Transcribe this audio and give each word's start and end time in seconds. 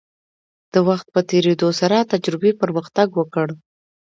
د 0.73 0.75
وخت 0.87 1.07
په 1.13 1.21
تیریدو 1.29 1.69
سره 1.79 2.07
تجربې 2.11 2.51
پرمختګ 2.61 3.07
وکړ. 3.19 3.47